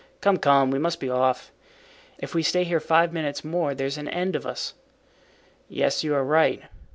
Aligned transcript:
Come, 0.19 0.37
come, 0.37 0.71
we 0.71 0.79
must 0.79 0.99
be 0.99 1.11
off. 1.11 1.51
If 2.17 2.33
we 2.33 2.41
stay 2.41 2.63
here 2.63 2.79
five 2.79 3.13
minutes 3.13 3.43
more 3.45 3.75
there's 3.75 3.99
an 3.99 4.07
end 4.07 4.35
of 4.35 4.47
us." 4.47 4.73
"Yes, 5.69 6.03
you 6.03 6.15
are 6.15 6.23
right." 6.23 6.63